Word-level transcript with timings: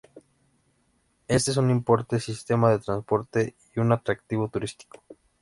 Este 1.27 1.51
es 1.51 1.57
un 1.57 1.69
importante 1.69 2.19
sistema 2.19 2.71
de 2.71 2.79
transporte 2.79 3.55
y 3.75 3.79
un 3.81 3.91
atractivo 3.91 4.49
turístico. 4.49 5.03